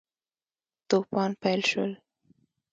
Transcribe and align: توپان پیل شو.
توپان 0.89 1.31
پیل 1.41 1.59
شو. 1.69 1.83